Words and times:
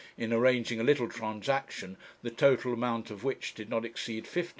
in 0.17 0.33
arranging 0.33 0.79
a 0.79 0.83
little 0.83 1.07
transaction, 1.07 1.95
the 2.23 2.31
total 2.31 2.73
amount 2.73 3.11
of 3.11 3.23
which 3.23 3.53
did 3.53 3.69
not 3.69 3.85
exceed 3.85 4.25
£15. 4.25 4.49